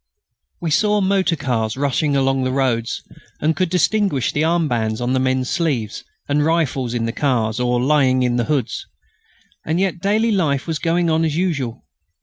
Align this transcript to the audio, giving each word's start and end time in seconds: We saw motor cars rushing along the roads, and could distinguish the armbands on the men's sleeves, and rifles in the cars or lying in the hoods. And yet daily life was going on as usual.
We 0.59 0.71
saw 0.71 0.99
motor 0.99 1.35
cars 1.35 1.77
rushing 1.77 2.15
along 2.15 2.43
the 2.43 2.51
roads, 2.51 3.03
and 3.39 3.55
could 3.55 3.69
distinguish 3.69 4.31
the 4.33 4.41
armbands 4.41 4.99
on 4.99 5.13
the 5.13 5.19
men's 5.19 5.47
sleeves, 5.51 6.03
and 6.27 6.43
rifles 6.43 6.95
in 6.95 7.05
the 7.05 7.11
cars 7.11 7.59
or 7.59 7.79
lying 7.79 8.23
in 8.23 8.35
the 8.37 8.45
hoods. 8.45 8.87
And 9.63 9.79
yet 9.79 9.99
daily 10.01 10.31
life 10.31 10.65
was 10.65 10.79
going 10.79 11.11
on 11.11 11.23
as 11.23 11.37
usual. 11.37 11.85